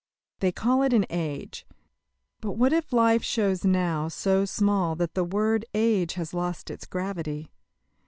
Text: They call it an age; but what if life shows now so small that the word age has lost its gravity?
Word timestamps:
They 0.39 0.51
call 0.51 0.81
it 0.81 0.93
an 0.93 1.05
age; 1.11 1.63
but 2.39 2.53
what 2.53 2.73
if 2.73 2.91
life 2.91 3.21
shows 3.21 3.63
now 3.63 4.07
so 4.07 4.45
small 4.45 4.95
that 4.95 5.13
the 5.13 5.23
word 5.23 5.63
age 5.75 6.15
has 6.15 6.33
lost 6.33 6.71
its 6.71 6.87
gravity? 6.87 7.51